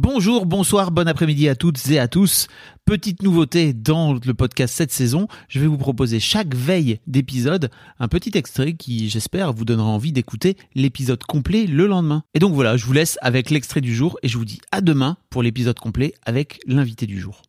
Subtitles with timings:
[0.00, 2.46] Bonjour, bonsoir, bon après-midi à toutes et à tous.
[2.84, 8.06] Petite nouveauté dans le podcast cette saison, je vais vous proposer chaque veille d'épisode un
[8.06, 12.22] petit extrait qui, j'espère, vous donnera envie d'écouter l'épisode complet le lendemain.
[12.34, 14.82] Et donc voilà, je vous laisse avec l'extrait du jour et je vous dis à
[14.82, 17.42] demain pour l'épisode complet avec l'invité du jour.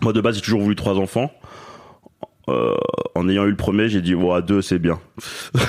[0.00, 1.32] Moi, de base, j'ai toujours voulu trois enfants.
[2.48, 2.76] Euh,
[3.16, 5.00] en ayant eu le premier, j'ai dit, ouais, deux, c'est bien.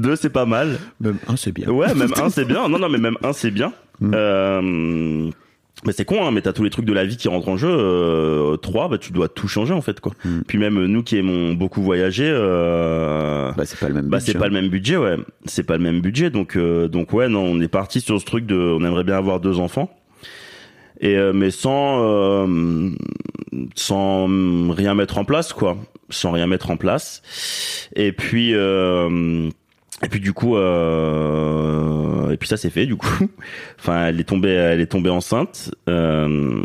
[0.00, 0.78] deux, c'est pas mal.
[1.00, 1.68] Même un, c'est bien.
[1.70, 2.68] Ouais, même un, c'est bien.
[2.68, 3.72] Non, non, mais même un, c'est bien.
[4.02, 5.30] Euh,
[5.86, 7.56] mais c'est con, hein, mais t'as tous les trucs de la vie qui rentrent en
[7.56, 7.68] jeu.
[7.70, 10.12] Euh, trois, bah, tu dois tout changer, en fait, quoi.
[10.46, 14.32] Puis même nous qui aimons beaucoup voyager, euh, Bah, c'est pas le même bah, budget,
[14.32, 14.48] c'est pas hein.
[14.48, 15.16] le même budget, ouais.
[15.44, 18.24] C'est pas le même budget, donc, euh, donc ouais, non, on est parti sur ce
[18.24, 19.90] truc de, on aimerait bien avoir deux enfants.
[21.00, 22.90] Et euh, mais sans euh,
[23.74, 24.26] sans
[24.72, 25.76] rien mettre en place quoi
[26.08, 27.20] sans rien mettre en place
[27.96, 29.48] et puis euh,
[30.02, 33.28] et puis du coup euh, et puis ça s'est fait du coup
[33.78, 36.62] enfin elle est tombée elle est tombée enceinte euh,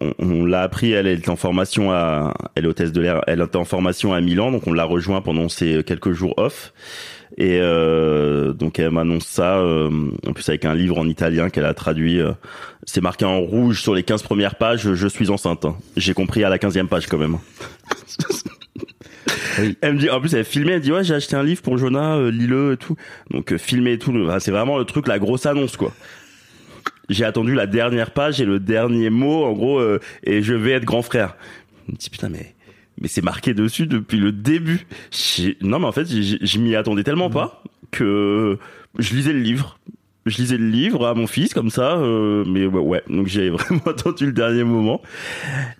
[0.00, 3.40] on, on l'a appris elle est en formation à elle est hôtesse de l'air elle
[3.40, 6.72] était en formation à Milan donc on l'a rejoint pendant ces quelques jours off
[7.38, 11.66] et euh, donc elle m'annonce ça, euh, en plus avec un livre en italien qu'elle
[11.66, 12.20] a traduit.
[12.20, 12.32] euh,
[12.84, 15.66] c'est marqué en rouge sur les 15 premières pages, je suis enceinte.
[15.96, 17.38] J'ai compris à la 15e page quand même.
[19.58, 19.76] Oui.
[19.80, 21.78] Elle me dit, en plus elle filmé, elle dit ouais j'ai acheté un livre pour
[21.78, 22.96] Jonah, euh, lis-le et tout.
[23.30, 25.92] Donc euh, filmé et tout, c'est vraiment le truc, la grosse annonce quoi.
[27.08, 30.72] J'ai attendu la dernière page et le dernier mot, en gros, euh, et je vais
[30.72, 31.36] être grand frère.
[31.86, 32.54] Je me dis putain mais
[33.00, 34.86] mais c'est marqué dessus depuis le début.
[35.62, 38.58] Non, mais en fait, je m'y attendais tellement pas que
[38.98, 39.78] je lisais le livre.
[40.28, 43.82] Je lisais le livre à mon fils comme ça, euh, mais ouais, donc j'ai vraiment
[43.86, 45.00] attendu le dernier moment.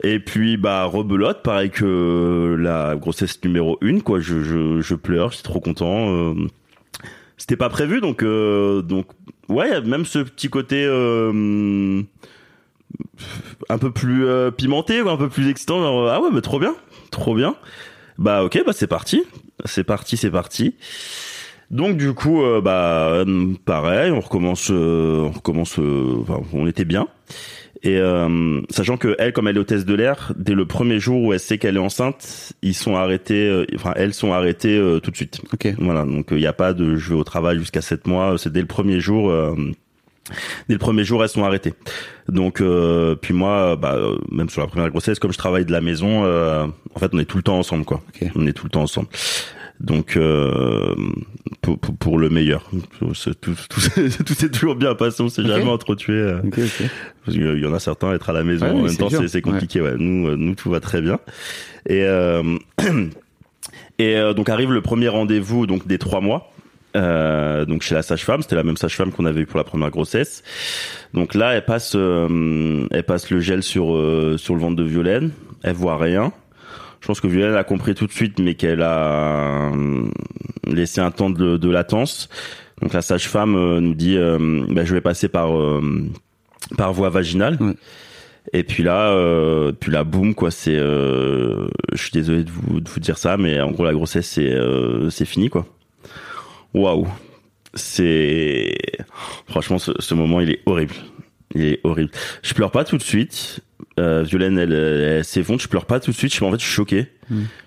[0.02, 4.20] Et puis bah rebelote, pareil que la grossesse numéro une, quoi.
[4.20, 6.10] Je, je, je pleure, j'étais trop content.
[6.12, 6.34] euh,
[7.36, 9.06] C'était pas prévu, donc euh, donc
[9.48, 10.84] ouais, même ce petit côté
[13.68, 14.26] un peu plus
[14.56, 15.80] pimenté, un peu plus excitant.
[15.80, 16.74] Genre, ah ouais, mais trop bien,
[17.10, 17.54] trop bien.
[18.18, 19.22] Bah ok, bah c'est parti,
[19.64, 20.74] c'est parti, c'est parti.
[21.70, 23.24] Donc du coup, euh, bah
[23.64, 27.08] pareil, on recommence, euh, on recommence, euh, enfin, on était bien.
[27.82, 31.22] Et euh, sachant que elle, comme elle est hôtesse de l'air, dès le premier jour
[31.22, 34.98] où elle sait qu'elle est enceinte, ils sont arrêtés, euh, enfin elles sont arrêtées euh,
[34.98, 35.40] tout de suite.
[35.52, 35.74] Ok.
[35.78, 38.52] Voilà, donc il n'y a pas de je vais au travail jusqu'à 7 mois, c'est
[38.52, 39.30] dès le premier jour.
[39.30, 39.54] euh,
[40.68, 41.72] Dès le premier jour, elles sont arrêtées.
[42.28, 45.72] Donc, euh, puis moi, bah, euh, même sur la première grossesse, comme je travaille de
[45.72, 48.02] la maison, euh, en fait, on est tout le temps ensemble, quoi.
[48.08, 48.28] Ok.
[48.36, 49.08] On est tout le temps ensemble.
[49.80, 50.94] Donc, euh,
[51.62, 52.68] pour, pour, pour le meilleur,
[52.98, 55.22] tout, tout, tout s'est toujours bien passé.
[55.22, 55.46] On s'est Ok.
[55.48, 56.14] jamais entretué.
[56.14, 56.88] euh, Ok, ok.
[57.24, 59.40] parce qu'il y en a certains être à la maison Ouais, en même temps, c'est
[59.42, 59.80] compliqué.
[59.80, 59.94] Ouais.
[59.96, 61.20] Nous, euh, nous, tout va très bien.
[61.88, 62.42] Et euh,
[63.98, 66.52] et euh, donc arrive le premier rendez-vous donc des trois mois.
[66.96, 69.90] Euh, donc chez la sage-femme, c'était la même sage-femme qu'on avait eu pour la première
[69.90, 70.42] grossesse.
[71.14, 74.84] Donc là, elle passe, euh, elle passe le gel sur euh, sur le ventre de
[74.84, 75.30] Violaine.
[75.62, 76.32] Elle voit rien.
[77.00, 80.08] Je pense que Violaine a compris tout de suite, mais qu'elle a euh,
[80.66, 82.28] laissé un temps de, de latence.
[82.82, 85.80] Donc la sage-femme euh, nous dit, euh, bah, je vais passer par euh,
[86.76, 87.58] par voie vaginale.
[88.52, 90.50] Et puis là, euh, puis là, boum, quoi.
[90.50, 93.92] C'est, euh, je suis désolé de vous, de vous dire ça, mais en gros, la
[93.92, 95.66] grossesse, c'est, euh, c'est fini, quoi.
[96.72, 97.06] Waouh,
[97.74, 98.74] c'est,
[99.46, 100.94] franchement, ce, ce moment, il est horrible.
[101.54, 102.10] Il est horrible.
[102.42, 103.60] Je pleure pas tout de suite.
[103.98, 105.60] Euh, Violaine, elle, elle s'effondre.
[105.60, 106.30] Je pleure pas tout de suite.
[106.30, 107.06] Je suis en fait, je suis choqué.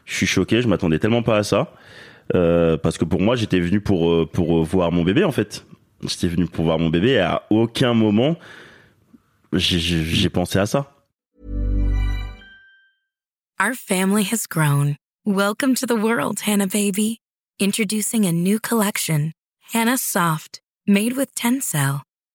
[0.05, 0.61] Je suis choqué.
[0.61, 1.73] Je m'attendais tellement pas à ça.
[2.35, 5.65] Euh, parce que pour moi, j'étais venu pour euh, pour voir mon bébé en fait.
[6.07, 8.37] J'étais venu pour voir mon bébé et à aucun moment
[9.53, 10.91] j'ai pensé à ça.
[13.59, 14.95] Our family has grown.
[15.25, 17.19] Welcome to the world, Hannah baby.
[17.59, 19.33] Introducing a new collection,
[19.73, 22.01] Hannah Soft, made with Tencel.